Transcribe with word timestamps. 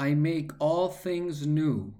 I 0.00 0.14
make 0.14 0.52
all 0.58 0.88
things 0.88 1.46
new. 1.46 1.92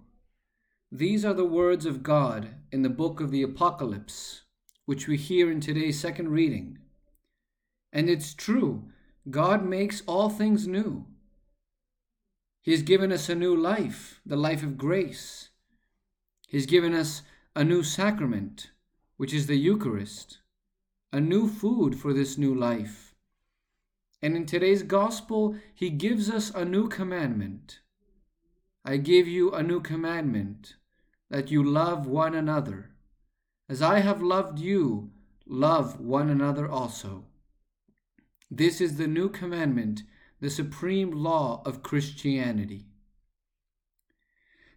These 0.90 1.22
are 1.22 1.34
the 1.34 1.44
words 1.44 1.84
of 1.84 2.02
God 2.02 2.48
in 2.72 2.80
the 2.80 2.88
book 2.88 3.20
of 3.20 3.30
the 3.30 3.42
Apocalypse, 3.42 4.44
which 4.86 5.06
we 5.06 5.18
hear 5.18 5.50
in 5.50 5.60
today's 5.60 6.00
second 6.00 6.30
reading. 6.30 6.78
And 7.92 8.08
it's 8.08 8.32
true, 8.32 8.84
God 9.28 9.66
makes 9.66 10.02
all 10.06 10.30
things 10.30 10.66
new. 10.66 11.08
He's 12.62 12.80
given 12.80 13.12
us 13.12 13.28
a 13.28 13.34
new 13.34 13.54
life, 13.54 14.22
the 14.24 14.34
life 14.34 14.62
of 14.62 14.78
grace. 14.78 15.50
He's 16.48 16.64
given 16.64 16.94
us 16.94 17.20
a 17.54 17.64
new 17.64 17.82
sacrament, 17.82 18.70
which 19.18 19.34
is 19.34 19.46
the 19.46 19.58
Eucharist, 19.58 20.38
a 21.12 21.20
new 21.20 21.46
food 21.46 21.96
for 21.96 22.14
this 22.14 22.38
new 22.38 22.54
life. 22.54 23.14
And 24.22 24.36
in 24.36 24.46
today's 24.46 24.84
gospel, 24.84 25.54
he 25.74 25.90
gives 25.90 26.30
us 26.30 26.48
a 26.48 26.64
new 26.64 26.88
commandment. 26.88 27.80
I 28.84 28.96
give 28.96 29.28
you 29.28 29.52
a 29.52 29.62
new 29.62 29.80
commandment 29.80 30.74
that 31.28 31.50
you 31.50 31.62
love 31.62 32.06
one 32.06 32.34
another. 32.34 32.90
As 33.68 33.82
I 33.82 34.00
have 34.00 34.22
loved 34.22 34.58
you, 34.58 35.10
love 35.46 36.00
one 36.00 36.28
another 36.28 36.68
also. 36.68 37.26
This 38.50 38.80
is 38.80 38.96
the 38.96 39.06
new 39.06 39.28
commandment, 39.28 40.02
the 40.40 40.50
supreme 40.50 41.12
law 41.12 41.62
of 41.64 41.82
Christianity. 41.82 42.86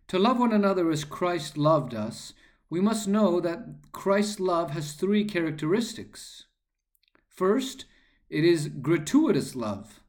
To 0.09 0.20
love 0.20 0.40
one 0.40 0.54
another 0.54 0.91
as 0.91 1.04
Christ 1.04 1.57
loved 1.57 1.93
us 1.93 2.34
we 2.73 2.81
must 2.81 3.07
know 3.07 3.40
that 3.40 3.67
Christ's 3.91 4.40
love 4.40 4.71
has 4.71 4.93
three 4.93 5.26
characteristics. 5.26 6.45
First, 7.29 7.85
it 8.31 8.43
is 8.43 8.67
gratuitous 8.67 9.55
love. 9.55 9.99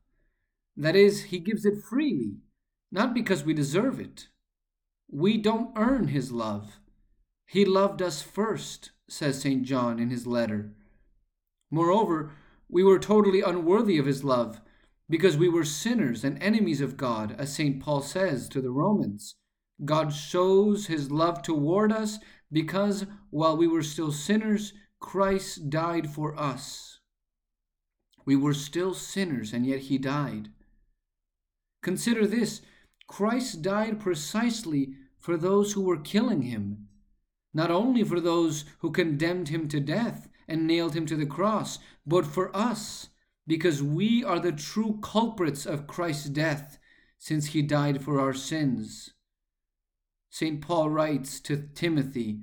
That 0.74 0.96
is, 0.96 1.24
he 1.24 1.40
gives 1.40 1.66
it 1.66 1.84
freely, 1.86 2.38
not 2.94 3.12
because 3.12 3.42
we 3.42 3.52
deserve 3.52 3.98
it. 3.98 4.28
We 5.10 5.36
don't 5.36 5.72
earn 5.76 6.08
his 6.08 6.30
love. 6.30 6.78
He 7.44 7.64
loved 7.64 8.00
us 8.00 8.22
first, 8.22 8.92
says 9.08 9.42
St. 9.42 9.64
John 9.64 9.98
in 9.98 10.10
his 10.10 10.28
letter. 10.28 10.70
Moreover, 11.72 12.30
we 12.68 12.84
were 12.84 13.00
totally 13.00 13.42
unworthy 13.42 13.98
of 13.98 14.06
his 14.06 14.22
love 14.22 14.60
because 15.10 15.36
we 15.36 15.48
were 15.48 15.64
sinners 15.64 16.22
and 16.22 16.40
enemies 16.40 16.80
of 16.80 16.96
God, 16.96 17.34
as 17.36 17.52
St. 17.52 17.80
Paul 17.82 18.00
says 18.00 18.48
to 18.50 18.60
the 18.60 18.70
Romans. 18.70 19.34
God 19.84 20.12
shows 20.12 20.86
his 20.86 21.10
love 21.10 21.42
toward 21.42 21.90
us 21.90 22.20
because 22.52 23.06
while 23.30 23.56
we 23.56 23.66
were 23.66 23.82
still 23.82 24.12
sinners, 24.12 24.72
Christ 25.00 25.68
died 25.68 26.08
for 26.08 26.38
us. 26.38 27.00
We 28.24 28.36
were 28.36 28.54
still 28.54 28.94
sinners, 28.94 29.52
and 29.52 29.66
yet 29.66 29.80
he 29.80 29.98
died. 29.98 30.50
Consider 31.82 32.24
this 32.28 32.62
Christ 33.06 33.62
died 33.62 34.00
precisely 34.00 34.94
for 35.18 35.36
those 35.36 35.72
who 35.72 35.82
were 35.82 35.98
killing 35.98 36.42
him, 36.42 36.88
not 37.52 37.70
only 37.70 38.04
for 38.04 38.20
those 38.20 38.64
who 38.80 38.90
condemned 38.90 39.48
him 39.48 39.68
to 39.68 39.80
death 39.80 40.28
and 40.48 40.66
nailed 40.66 40.94
him 40.94 41.06
to 41.06 41.16
the 41.16 41.26
cross, 41.26 41.78
but 42.06 42.26
for 42.26 42.54
us, 42.56 43.08
because 43.46 43.82
we 43.82 44.24
are 44.24 44.40
the 44.40 44.52
true 44.52 44.98
culprits 45.02 45.66
of 45.66 45.86
Christ's 45.86 46.28
death, 46.28 46.78
since 47.18 47.46
he 47.46 47.62
died 47.62 48.02
for 48.02 48.20
our 48.20 48.34
sins. 48.34 49.14
St. 50.30 50.60
Paul 50.60 50.90
writes 50.90 51.40
to 51.40 51.68
Timothy 51.74 52.42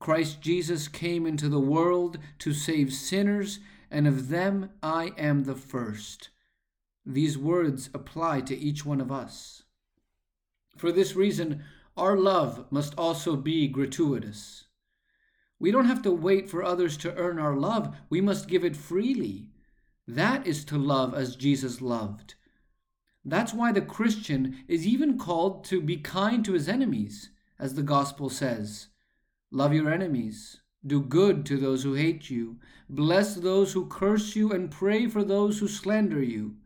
Christ 0.00 0.40
Jesus 0.40 0.86
came 0.86 1.26
into 1.26 1.48
the 1.48 1.60
world 1.60 2.18
to 2.38 2.52
save 2.52 2.92
sinners, 2.92 3.58
and 3.90 4.06
of 4.06 4.28
them 4.28 4.70
I 4.82 5.12
am 5.16 5.44
the 5.44 5.54
first. 5.54 6.28
These 7.06 7.36
words 7.36 7.90
apply 7.92 8.40
to 8.42 8.56
each 8.56 8.86
one 8.86 9.00
of 9.00 9.12
us. 9.12 9.64
For 10.76 10.90
this 10.90 11.14
reason, 11.14 11.62
our 11.96 12.16
love 12.16 12.66
must 12.70 12.94
also 12.96 13.36
be 13.36 13.68
gratuitous. 13.68 14.64
We 15.58 15.70
don't 15.70 15.84
have 15.84 16.02
to 16.02 16.10
wait 16.10 16.50
for 16.50 16.64
others 16.64 16.96
to 16.98 17.14
earn 17.14 17.38
our 17.38 17.56
love, 17.56 17.96
we 18.10 18.20
must 18.20 18.48
give 18.48 18.64
it 18.64 18.76
freely. 18.76 19.50
That 20.06 20.46
is 20.46 20.64
to 20.66 20.76
love 20.76 21.14
as 21.14 21.36
Jesus 21.36 21.80
loved. 21.80 22.34
That's 23.24 23.54
why 23.54 23.72
the 23.72 23.80
Christian 23.80 24.64
is 24.68 24.86
even 24.86 25.18
called 25.18 25.64
to 25.66 25.80
be 25.80 25.96
kind 25.96 26.44
to 26.44 26.52
his 26.52 26.68
enemies, 26.68 27.30
as 27.58 27.74
the 27.74 27.82
gospel 27.82 28.28
says. 28.28 28.88
Love 29.50 29.72
your 29.72 29.90
enemies, 29.90 30.60
do 30.86 31.00
good 31.00 31.46
to 31.46 31.56
those 31.56 31.82
who 31.84 31.94
hate 31.94 32.28
you, 32.28 32.58
bless 32.88 33.34
those 33.34 33.72
who 33.72 33.86
curse 33.86 34.34
you, 34.36 34.52
and 34.52 34.70
pray 34.70 35.06
for 35.06 35.22
those 35.22 35.60
who 35.60 35.68
slander 35.68 36.22
you. 36.22 36.56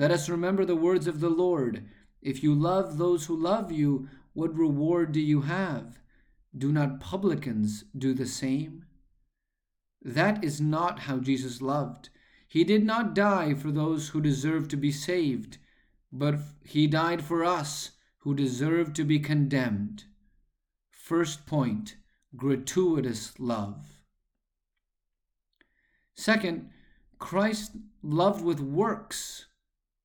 Let 0.00 0.10
us 0.10 0.30
remember 0.30 0.64
the 0.64 0.76
words 0.76 1.06
of 1.06 1.20
the 1.20 1.28
Lord 1.28 1.86
If 2.22 2.42
you 2.42 2.54
love 2.54 2.96
those 2.96 3.26
who 3.26 3.36
love 3.36 3.70
you, 3.70 4.08
what 4.32 4.56
reward 4.56 5.12
do 5.12 5.20
you 5.20 5.42
have? 5.42 6.00
Do 6.56 6.72
not 6.72 7.00
publicans 7.00 7.84
do 7.94 8.14
the 8.14 8.24
same? 8.24 8.86
That 10.00 10.42
is 10.42 10.58
not 10.58 11.00
how 11.00 11.18
Jesus 11.18 11.60
loved. 11.60 12.08
He 12.48 12.64
did 12.64 12.82
not 12.82 13.14
die 13.14 13.52
for 13.52 13.70
those 13.70 14.08
who 14.08 14.22
deserve 14.22 14.68
to 14.68 14.76
be 14.78 14.90
saved, 14.90 15.58
but 16.10 16.36
he 16.64 16.86
died 16.86 17.22
for 17.22 17.44
us 17.44 17.90
who 18.20 18.34
deserve 18.34 18.94
to 18.94 19.04
be 19.04 19.18
condemned. 19.18 20.04
First 20.90 21.44
point 21.44 21.96
gratuitous 22.34 23.38
love. 23.38 24.00
Second, 26.14 26.70
Christ 27.18 27.72
loved 28.02 28.42
with 28.42 28.60
works. 28.60 29.44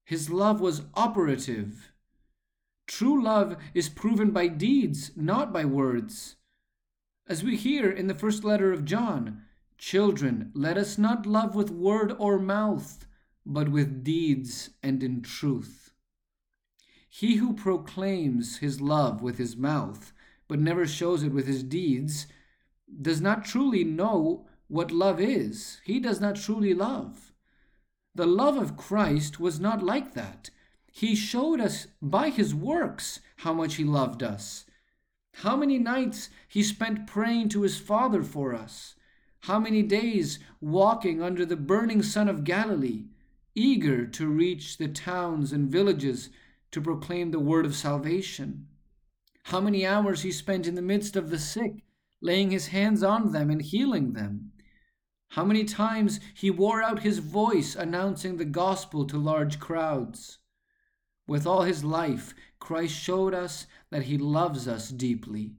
His 0.06 0.30
love 0.30 0.62
was 0.62 0.84
operative. 0.94 1.92
True 2.88 3.22
love 3.22 3.58
is 3.74 3.90
proven 3.90 4.32
by 4.32 4.48
deeds, 4.48 5.12
not 5.16 5.52
by 5.52 5.66
words. 5.66 6.38
As 7.28 7.44
we 7.44 7.58
hear 7.58 7.90
in 7.90 8.08
the 8.08 8.16
first 8.16 8.44
letter 8.44 8.72
of 8.72 8.86
John, 8.86 9.42
Children, 9.78 10.52
let 10.54 10.78
us 10.78 10.98
not 10.98 11.26
love 11.26 11.54
with 11.54 11.70
word 11.70 12.14
or 12.18 12.40
mouth, 12.40 13.06
but 13.46 13.70
with 13.70 14.04
deeds 14.04 14.70
and 14.82 15.04
in 15.04 15.22
truth. 15.22 15.92
He 17.10 17.36
who 17.36 17.54
proclaims 17.54 18.58
his 18.58 18.82
love 18.82 19.22
with 19.22 19.38
his 19.38 19.58
mouth, 19.58 20.14
but 20.48 20.60
never 20.60 20.88
shows 20.88 21.24
it 21.24 21.34
with 21.34 21.46
his 21.46 21.64
deeds, 21.64 22.28
does 23.02 23.22
not 23.22 23.46
truly 23.46 23.84
know 23.84 24.48
what 24.68 24.92
love 24.92 25.20
is. 25.20 25.82
He 25.84 26.00
does 26.00 26.22
not 26.22 26.36
truly 26.36 26.74
love. 26.74 27.34
The 28.16 28.26
love 28.26 28.58
of 28.58 28.78
Christ 28.78 29.40
was 29.40 29.60
not 29.60 29.84
like 29.84 30.14
that. 30.14 30.50
He 30.92 31.16
showed 31.16 31.60
us 31.60 31.88
by 32.02 32.30
his 32.30 32.56
works 32.56 33.20
how 33.38 33.54
much 33.54 33.76
he 33.76 33.84
loved 33.84 34.24
us. 34.24 34.66
How 35.36 35.56
many 35.58 35.78
nights 35.78 36.30
he 36.48 36.64
spent 36.64 37.08
praying 37.08 37.50
to 37.50 37.62
his 37.62 37.78
Father 37.78 38.24
for 38.24 38.56
us 38.56 38.96
how 39.46 39.60
many 39.60 39.84
days 39.84 40.40
walking 40.60 41.22
under 41.22 41.46
the 41.46 41.56
burning 41.56 42.02
sun 42.02 42.28
of 42.28 42.44
Galilee, 42.44 43.04
eager 43.54 44.08
to 44.08 44.28
reach 44.28 44.78
the 44.78 44.88
towns 44.88 45.54
and 45.54 45.70
villages 45.70 46.32
to 46.72 46.82
proclaim 46.82 47.30
the 47.30 47.40
word 47.40 47.64
of 47.64 47.76
salvation? 47.76 48.66
How 49.44 49.62
many 49.62 49.86
hours 49.86 50.24
he 50.24 50.32
spent 50.32 50.66
in 50.66 50.74
the 50.74 50.82
midst 50.82 51.16
of 51.16 51.30
the 51.30 51.38
sick, 51.38 51.84
laying 52.22 52.50
his 52.50 52.70
hands 52.70 53.04
on 53.04 53.34
them 53.34 53.52
and 53.52 53.62
healing 53.62 54.14
them? 54.14 54.52
How 55.36 55.44
many 55.44 55.66
times 55.66 56.22
he 56.34 56.50
wore 56.50 56.82
out 56.82 57.02
his 57.02 57.20
voice 57.20 57.76
announcing 57.76 58.38
the 58.38 58.46
gospel 58.46 59.04
to 59.08 59.18
large 59.18 59.60
crowds? 59.60 60.38
With 61.28 61.46
all 61.46 61.64
his 61.64 61.84
life, 61.84 62.34
Christ 62.58 62.96
showed 62.96 63.34
us 63.34 63.68
that 63.90 64.04
he 64.04 64.18
loves 64.18 64.66
us 64.66 64.88
deeply. 64.88 65.52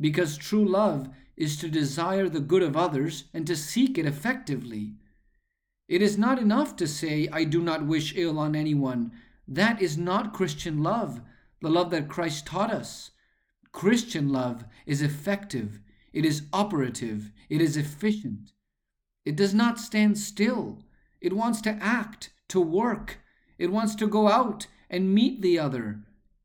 Because 0.00 0.36
true 0.36 0.64
love 0.64 1.10
is 1.36 1.58
to 1.58 1.68
desire 1.68 2.28
the 2.28 2.40
good 2.40 2.64
of 2.64 2.76
others 2.76 3.26
and 3.32 3.46
to 3.46 3.54
seek 3.54 3.96
it 3.96 4.04
effectively. 4.04 4.96
It 5.86 6.02
is 6.02 6.18
not 6.18 6.40
enough 6.40 6.74
to 6.78 6.88
say, 6.88 7.28
I 7.32 7.44
do 7.44 7.62
not 7.62 7.86
wish 7.86 8.16
ill 8.16 8.36
on 8.36 8.56
anyone. 8.56 9.12
That 9.46 9.80
is 9.80 9.96
not 9.96 10.34
Christian 10.34 10.82
love, 10.82 11.20
the 11.60 11.70
love 11.70 11.90
that 11.90 12.08
Christ 12.08 12.46
taught 12.46 12.72
us. 12.72 13.12
Christian 13.70 14.28
love 14.28 14.64
is 14.86 15.02
effective, 15.02 15.78
it 16.12 16.24
is 16.24 16.42
operative, 16.52 17.32
it 17.48 17.60
is 17.60 17.76
efficient. 17.76 18.52
It 19.24 19.36
does 19.36 19.54
not 19.54 19.78
stand 19.78 20.18
still. 20.18 20.84
It 21.20 21.32
wants 21.32 21.60
to 21.62 21.78
act, 21.80 22.32
to 22.48 22.60
work. 22.60 23.18
It 23.58 23.70
wants 23.70 23.94
to 23.96 24.06
go 24.06 24.28
out 24.28 24.66
and 24.88 25.14
meet 25.14 25.42
the 25.42 25.58
other, 25.58 26.00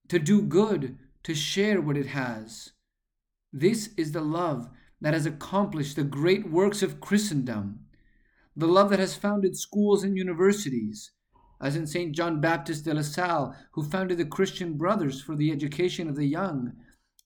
to 0.09 0.19
do 0.19 0.41
good, 0.41 0.97
to 1.23 1.33
share 1.33 1.81
what 1.81 1.97
it 1.97 2.07
has. 2.07 2.73
This 3.51 3.89
is 3.97 4.12
the 4.12 4.21
love 4.21 4.69
that 5.01 5.13
has 5.13 5.25
accomplished 5.25 5.95
the 5.95 6.03
great 6.03 6.50
works 6.50 6.83
of 6.83 7.00
Christendom, 7.00 7.79
the 8.56 8.67
love 8.67 8.89
that 8.89 9.00
has 9.00 9.15
founded 9.15 9.57
schools 9.57 10.03
and 10.03 10.17
universities, 10.17 11.12
as 11.62 11.75
in 11.75 11.88
St. 11.88 12.13
John 12.13 12.41
Baptist 12.41 12.85
de 12.85 12.94
la 12.94 13.01
Salle, 13.01 13.56
who 13.71 13.83
founded 13.83 14.17
the 14.17 14.25
Christian 14.25 14.77
Brothers 14.77 15.21
for 15.21 15.35
the 15.35 15.51
education 15.51 16.07
of 16.09 16.15
the 16.15 16.25
young, 16.25 16.73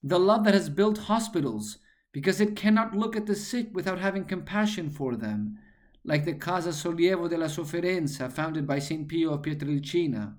the 0.02 0.18
love 0.18 0.44
that 0.44 0.54
has 0.54 0.70
built 0.70 0.98
hospitals, 0.98 1.78
because 2.12 2.40
it 2.40 2.56
cannot 2.56 2.96
look 2.96 3.16
at 3.16 3.26
the 3.26 3.36
sick 3.36 3.68
without 3.72 3.98
having 3.98 4.24
compassion 4.24 4.90
for 4.90 5.14
them, 5.16 5.58
like 6.04 6.24
the 6.24 6.34
Casa 6.34 6.70
Sollievo 6.70 7.28
della 7.28 7.46
Sofferenza 7.46 8.30
founded 8.30 8.66
by 8.66 8.78
St. 8.78 9.08
Pio 9.08 9.34
of 9.34 9.42
Pietrelcina. 9.42 10.36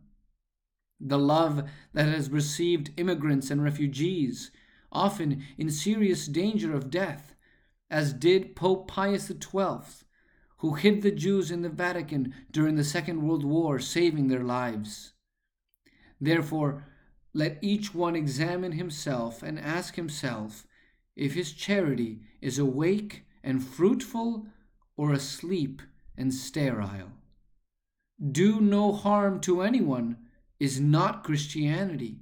the 1.04 1.18
love 1.18 1.68
that 1.94 2.08
has 2.08 2.30
received 2.30 2.92
immigrants 2.98 3.50
and 3.50 3.64
refugees, 3.64 4.52
often 4.92 5.44
in 5.58 5.70
serious 5.72 6.28
danger 6.28 6.76
of 6.76 6.92
death, 6.92 7.34
as 7.90 8.14
did 8.14 8.56
Pope 8.56 8.88
Pius 8.88 9.28
XII, 9.28 10.06
who 10.58 10.76
hid 10.76 11.02
the 11.02 11.12
Jews 11.12 11.50
in 11.50 11.64
the 11.64 11.70
Vatican 11.70 12.36
during 12.52 12.76
the 12.76 12.84
Second 12.84 13.28
World 13.28 13.44
War, 13.44 13.80
saving 13.80 14.28
their 14.28 14.44
lives. 14.44 15.14
Therefore, 16.20 16.86
let 17.34 17.58
each 17.62 17.96
one 17.96 18.16
examine 18.16 18.74
himself 18.74 19.42
and 19.42 19.58
ask 19.60 19.96
himself 19.96 20.68
if 21.16 21.34
his 21.34 21.54
charity 21.54 22.22
is 22.42 22.58
awake 22.58 23.26
and 23.44 23.64
fruitful 23.64 24.48
or 24.98 25.12
asleep 25.12 25.82
and 26.18 26.34
sterile. 26.34 27.12
Do 28.32 28.62
no 28.62 28.92
harm 28.92 29.40
to 29.42 29.62
anyone 29.62 30.18
is 30.60 30.80
not 30.80 31.24
Christianity. 31.24 32.20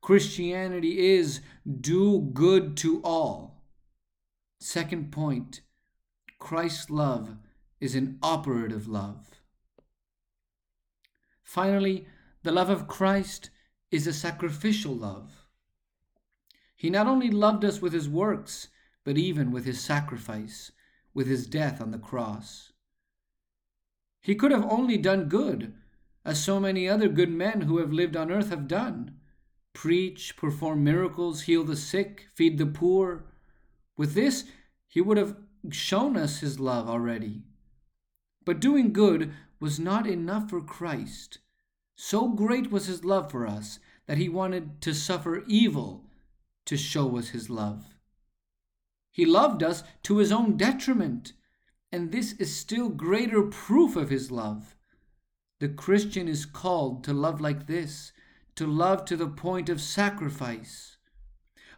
Christianity 0.00 1.14
is 1.14 1.40
do 1.80 2.20
good 2.32 2.76
to 2.78 3.00
all. 3.04 3.62
Second 4.58 5.12
point 5.12 5.60
Christ's 6.38 6.90
love 6.90 7.36
is 7.80 7.94
an 7.94 8.18
operative 8.22 8.88
love. 8.88 9.30
Finally, 11.44 12.06
the 12.42 12.52
love 12.52 12.70
of 12.70 12.88
Christ 12.88 13.50
is 13.90 14.06
a 14.06 14.12
sacrificial 14.12 14.94
love. 14.94 15.39
He 16.80 16.88
not 16.88 17.06
only 17.06 17.30
loved 17.30 17.62
us 17.62 17.82
with 17.82 17.92
his 17.92 18.08
works, 18.08 18.68
but 19.04 19.18
even 19.18 19.50
with 19.50 19.66
his 19.66 19.78
sacrifice, 19.78 20.72
with 21.12 21.26
his 21.26 21.46
death 21.46 21.78
on 21.78 21.90
the 21.90 21.98
cross. 21.98 22.72
He 24.22 24.34
could 24.34 24.50
have 24.50 24.64
only 24.64 24.96
done 24.96 25.28
good, 25.28 25.74
as 26.24 26.42
so 26.42 26.58
many 26.58 26.88
other 26.88 27.08
good 27.08 27.28
men 27.28 27.60
who 27.60 27.76
have 27.80 27.92
lived 27.92 28.16
on 28.16 28.30
earth 28.30 28.48
have 28.48 28.66
done 28.66 29.18
preach, 29.74 30.38
perform 30.38 30.82
miracles, 30.82 31.42
heal 31.42 31.64
the 31.64 31.76
sick, 31.76 32.28
feed 32.34 32.56
the 32.56 32.64
poor. 32.64 33.26
With 33.98 34.14
this, 34.14 34.44
he 34.88 35.02
would 35.02 35.18
have 35.18 35.36
shown 35.70 36.16
us 36.16 36.40
his 36.40 36.58
love 36.58 36.88
already. 36.88 37.42
But 38.46 38.58
doing 38.58 38.94
good 38.94 39.34
was 39.60 39.78
not 39.78 40.06
enough 40.06 40.48
for 40.48 40.62
Christ. 40.62 41.40
So 41.94 42.28
great 42.28 42.70
was 42.70 42.86
his 42.86 43.04
love 43.04 43.30
for 43.30 43.46
us 43.46 43.80
that 44.06 44.16
he 44.16 44.30
wanted 44.30 44.80
to 44.80 44.94
suffer 44.94 45.44
evil 45.46 46.06
to 46.66 46.76
show 46.76 47.16
us 47.16 47.28
his 47.28 47.50
love. 47.50 47.94
He 49.12 49.26
loved 49.26 49.62
us 49.62 49.82
to 50.04 50.18
his 50.18 50.30
own 50.30 50.56
detriment, 50.56 51.32
and 51.90 52.12
this 52.12 52.32
is 52.34 52.56
still 52.56 52.88
greater 52.88 53.42
proof 53.42 53.96
of 53.96 54.10
his 54.10 54.30
love. 54.30 54.76
The 55.58 55.68
Christian 55.68 56.28
is 56.28 56.46
called 56.46 57.04
to 57.04 57.12
love 57.12 57.40
like 57.40 57.66
this, 57.66 58.12
to 58.56 58.66
love 58.66 59.04
to 59.06 59.16
the 59.16 59.28
point 59.28 59.68
of 59.68 59.80
sacrifice. 59.80 60.96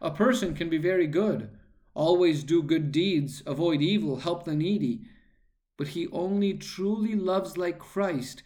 A 0.00 0.10
person 0.10 0.54
can 0.54 0.68
be 0.68 0.78
very 0.78 1.06
good, 1.06 1.50
always 1.94 2.44
do 2.44 2.62
good 2.62 2.92
deeds, 2.92 3.42
avoid 3.46 3.80
evil, 3.80 4.18
help 4.18 4.44
the 4.44 4.54
needy, 4.54 5.02
but 5.78 5.88
he 5.88 6.08
only 6.08 6.54
truly 6.54 7.14
loves 7.14 7.56
like 7.56 7.78
Christ 7.78 8.42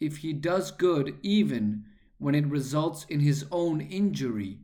if 0.00 0.18
he 0.18 0.32
does 0.32 0.70
good 0.70 1.18
even 1.22 1.84
when 2.18 2.34
it 2.34 2.46
results 2.46 3.04
in 3.08 3.20
his 3.20 3.44
own 3.50 3.80
injury, 3.80 4.60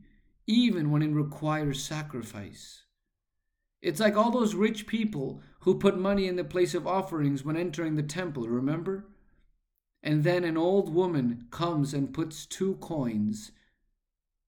even 0.47 0.89
when 0.89 1.03
it 1.03 1.11
requires 1.11 1.83
sacrifice. 1.83 2.83
It's 3.81 3.99
like 3.99 4.17
all 4.17 4.31
those 4.31 4.55
rich 4.55 4.87
people 4.87 5.41
who 5.59 5.77
put 5.77 5.99
money 5.99 6.27
in 6.27 6.37
the 6.37 6.43
place 6.43 6.73
of 6.73 6.87
offerings 6.87 7.43
when 7.43 7.57
entering 7.57 7.95
the 7.95 8.03
temple, 8.03 8.47
remember? 8.47 9.05
And 10.01 10.23
then 10.23 10.43
an 10.43 10.57
old 10.57 10.93
woman 10.93 11.47
comes 11.51 11.93
and 11.93 12.13
puts 12.13 12.45
two 12.45 12.75
coins. 12.75 13.51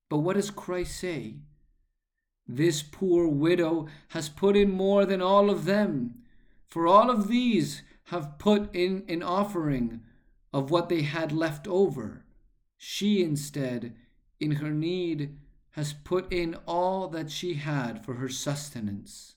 But 0.10 0.19
what 0.19 0.36
does 0.36 0.50
Christ 0.50 0.98
say? 0.98 1.36
This 2.48 2.81
poor 2.81 3.28
widow 3.28 3.88
has 4.10 4.30
put 4.30 4.56
in 4.56 4.72
more 4.72 5.06
than 5.06 5.22
all 5.22 5.50
of 5.52 5.66
them, 5.66 6.16
for 6.66 6.88
all 6.88 7.12
of 7.12 7.28
these 7.28 7.84
have 8.06 8.40
put 8.40 8.74
in 8.74 9.04
an 9.07 9.22
offering 9.22 10.02
of 10.52 10.72
what 10.72 10.90
they 10.90 11.04
had 11.04 11.31
left 11.31 11.68
over. 11.68 12.25
She 12.78 13.22
instead, 13.22 13.94
in 14.40 14.54
her 14.54 14.72
need, 14.72 15.38
has 15.80 15.94
put 15.94 16.30
in 16.34 16.58
all 16.66 17.08
that 17.08 17.31
she 17.31 17.54
had 17.54 18.04
for 18.04 18.16
her 18.16 18.28
sustenance. 18.28 19.36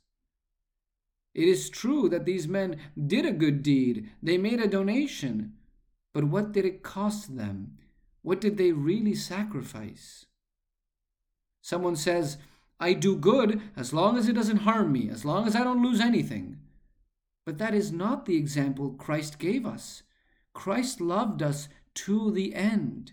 It 1.37 1.47
is 1.47 1.71
true 1.71 2.09
that 2.09 2.25
these 2.25 2.49
men 2.49 2.81
did 3.07 3.25
a 3.25 3.31
good 3.31 3.63
deed, 3.63 4.11
they 4.21 4.39
made 4.39 4.59
a 4.59 4.67
donation, 4.67 5.53
but 6.13 6.25
what 6.25 6.51
did 6.51 6.65
it 6.65 6.83
cost 6.83 7.37
them? 7.37 7.79
What 8.23 8.41
did 8.41 8.57
they 8.57 8.73
really 8.73 9.15
sacrifice? 9.15 10.27
Someone 11.61 11.95
says, 11.95 12.39
I 12.81 12.95
do 12.95 13.15
good 13.15 13.63
as 13.77 13.93
long 13.93 14.19
as 14.19 14.29
it 14.29 14.33
doesn't 14.33 14.67
harm 14.69 14.91
me, 14.91 15.09
as 15.09 15.25
long 15.25 15.47
as 15.47 15.55
I 15.55 15.63
don't 15.63 15.85
lose 15.85 16.01
anything. 16.01 16.59
But 17.47 17.59
that 17.59 17.73
is 17.73 17.93
not 17.93 18.27
the 18.27 18.37
example 18.37 18.91
Christ 18.91 19.39
gave 19.39 19.65
us. 19.65 20.03
Christ 20.55 21.01
loved 21.01 21.41
us 21.41 21.69
to 21.95 22.33
the 22.33 22.53
end. 22.53 23.13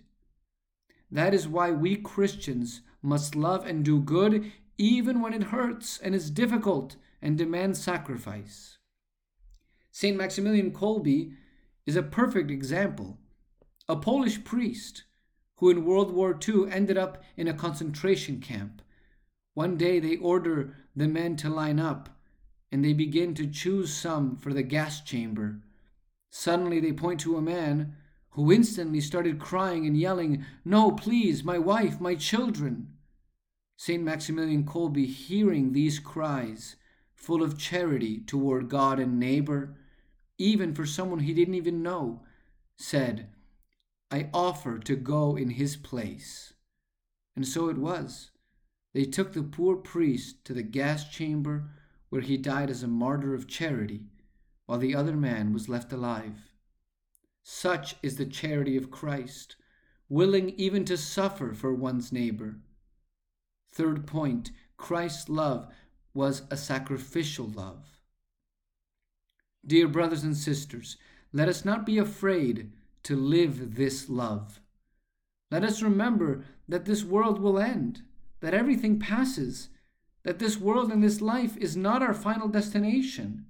That 1.11 1.33
is 1.33 1.47
why 1.47 1.71
we 1.71 1.95
Christians 1.95 2.81
must 3.01 3.35
love 3.35 3.65
and 3.65 3.83
do 3.83 3.99
good 3.99 4.51
even 4.77 5.21
when 5.21 5.33
it 5.33 5.43
hurts 5.43 5.97
and 5.99 6.13
is 6.15 6.29
difficult 6.29 6.95
and 7.21 7.37
demands 7.37 7.81
sacrifice. 7.81 8.77
St. 9.91 10.15
Maximilian 10.15 10.71
Kolbe 10.71 11.33
is 11.85 11.95
a 11.95 12.03
perfect 12.03 12.51
example. 12.51 13.17
A 13.87 13.95
Polish 13.95 14.43
priest 14.43 15.03
who 15.57 15.69
in 15.69 15.83
World 15.83 16.11
War 16.11 16.37
II 16.47 16.71
ended 16.71 16.97
up 16.97 17.21
in 17.35 17.47
a 17.47 17.53
concentration 17.53 18.39
camp. 18.39 18.81
One 19.55 19.75
day 19.75 19.99
they 19.99 20.15
order 20.15 20.75
the 20.95 21.07
men 21.07 21.35
to 21.37 21.49
line 21.49 21.79
up 21.79 22.09
and 22.71 22.85
they 22.85 22.93
begin 22.93 23.33
to 23.35 23.47
choose 23.47 23.93
some 23.93 24.37
for 24.37 24.53
the 24.53 24.63
gas 24.63 25.01
chamber. 25.01 25.59
Suddenly 26.29 26.79
they 26.79 26.93
point 26.93 27.19
to 27.21 27.35
a 27.35 27.41
man 27.41 27.95
who 28.31 28.51
instantly 28.51 29.01
started 29.01 29.39
crying 29.39 29.85
and 29.85 29.97
yelling, 29.97 30.45
No, 30.63 30.91
please, 30.91 31.43
my 31.43 31.57
wife, 31.57 31.99
my 31.99 32.15
children. 32.15 32.93
St. 33.77 34.03
Maximilian 34.03 34.65
Kolbe, 34.65 35.05
hearing 35.05 35.71
these 35.71 35.99
cries, 35.99 36.75
full 37.13 37.41
of 37.41 37.57
charity 37.57 38.19
toward 38.19 38.69
God 38.69 38.99
and 38.99 39.19
neighbor, 39.19 39.75
even 40.37 40.73
for 40.73 40.85
someone 40.85 41.19
he 41.19 41.33
didn't 41.33 41.55
even 41.55 41.81
know, 41.81 42.21
said, 42.77 43.29
I 44.11 44.29
offer 44.33 44.79
to 44.79 44.95
go 44.95 45.35
in 45.35 45.51
his 45.51 45.75
place. 45.75 46.53
And 47.35 47.47
so 47.47 47.69
it 47.69 47.77
was. 47.77 48.31
They 48.93 49.05
took 49.05 49.33
the 49.33 49.43
poor 49.43 49.75
priest 49.75 50.43
to 50.45 50.53
the 50.53 50.63
gas 50.63 51.09
chamber 51.09 51.69
where 52.09 52.21
he 52.21 52.37
died 52.37 52.69
as 52.69 52.81
a 52.81 52.87
martyr 52.87 53.33
of 53.33 53.47
charity, 53.47 54.01
while 54.65 54.79
the 54.79 54.95
other 54.95 55.15
man 55.15 55.53
was 55.53 55.69
left 55.69 55.93
alive. 55.93 56.48
Such 57.43 57.95
is 58.03 58.17
the 58.17 58.25
charity 58.25 58.77
of 58.77 58.91
Christ, 58.91 59.55
willing 60.07 60.49
even 60.51 60.85
to 60.85 60.97
suffer 60.97 61.53
for 61.53 61.73
one's 61.73 62.11
neighbor. 62.11 62.59
Third 63.71 64.05
point 64.05 64.51
Christ's 64.77 65.29
love 65.29 65.67
was 66.13 66.43
a 66.49 66.57
sacrificial 66.57 67.47
love. 67.47 67.99
Dear 69.65 69.87
brothers 69.87 70.23
and 70.23 70.35
sisters, 70.35 70.97
let 71.31 71.49
us 71.49 71.63
not 71.63 71.85
be 71.85 71.97
afraid 71.97 72.71
to 73.03 73.15
live 73.15 73.75
this 73.75 74.09
love. 74.09 74.59
Let 75.51 75.63
us 75.63 75.81
remember 75.81 76.45
that 76.67 76.85
this 76.85 77.03
world 77.03 77.39
will 77.39 77.59
end, 77.59 78.01
that 78.39 78.53
everything 78.53 78.99
passes, 78.99 79.69
that 80.23 80.39
this 80.39 80.57
world 80.57 80.91
and 80.91 81.03
this 81.03 81.21
life 81.21 81.57
is 81.57 81.75
not 81.75 82.01
our 82.01 82.13
final 82.13 82.47
destination. 82.47 83.45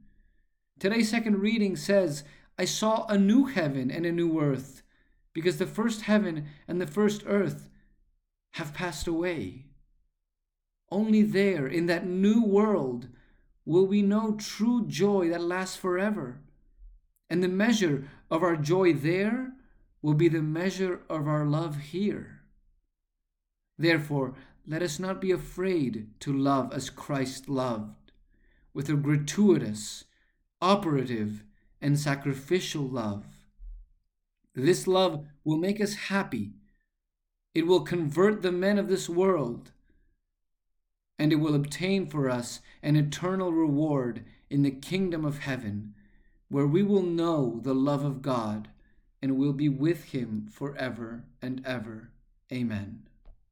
Today's 0.79 1.09
second 1.09 1.39
reading 1.39 1.75
says, 1.75 2.23
I 2.59 2.65
saw 2.65 3.05
a 3.05 3.17
new 3.17 3.45
heaven 3.45 3.89
and 3.89 4.05
a 4.05 4.11
new 4.11 4.37
earth, 4.41 4.83
because 5.31 5.59
the 5.59 5.65
first 5.65 6.01
heaven 6.01 6.47
and 6.67 6.81
the 6.81 6.87
first 6.87 7.23
earth 7.25 7.69
have 8.55 8.73
passed 8.73 9.07
away. 9.07 9.67
Only 10.91 11.21
there, 11.21 11.67
in 11.67 11.85
that 11.85 12.05
new 12.05 12.43
world, 12.43 13.07
will 13.63 13.87
we 13.87 14.01
know 14.01 14.35
true 14.35 14.85
joy 14.85 15.29
that 15.29 15.41
lasts 15.41 15.77
forever. 15.77 16.41
And 17.29 17.41
the 17.41 17.47
measure 17.47 18.09
of 18.29 18.43
our 18.43 18.57
joy 18.57 18.91
there 18.91 19.53
will 20.01 20.15
be 20.15 20.27
the 20.27 20.41
measure 20.41 20.99
of 21.09 21.29
our 21.29 21.45
love 21.45 21.77
here. 21.77 22.41
Therefore, 23.77 24.33
let 24.67 24.81
us 24.81 24.99
not 24.99 25.21
be 25.21 25.31
afraid 25.31 26.09
to 26.19 26.33
love 26.33 26.73
as 26.73 26.89
Christ 26.89 27.47
loved, 27.47 28.11
with 28.73 28.89
a 28.89 28.95
gratuitous, 28.95 30.03
operative, 30.61 31.45
and 31.81 31.99
sacrificial 31.99 32.83
love. 32.83 33.25
This 34.55 34.87
love 34.87 35.25
will 35.43 35.57
make 35.57 35.79
us 35.79 35.93
happy. 35.93 36.53
It 37.53 37.67
will 37.67 37.81
convert 37.81 38.41
the 38.41 38.51
men 38.51 38.77
of 38.77 38.87
this 38.87 39.09
world, 39.09 39.71
and 41.17 41.31
it 41.31 41.37
will 41.37 41.55
obtain 41.55 42.07
for 42.07 42.29
us 42.29 42.61
an 42.83 42.95
eternal 42.95 43.51
reward 43.51 44.25
in 44.49 44.63
the 44.63 44.71
kingdom 44.71 45.25
of 45.25 45.39
heaven, 45.39 45.93
where 46.49 46.67
we 46.67 46.83
will 46.83 47.03
know 47.03 47.59
the 47.63 47.75
love 47.75 48.03
of 48.03 48.21
God 48.21 48.69
and 49.21 49.37
will 49.37 49.53
be 49.53 49.69
with 49.69 50.05
Him 50.05 50.47
forever 50.51 51.23
and 51.41 51.61
ever. 51.65 52.11
Amen. 52.51 53.08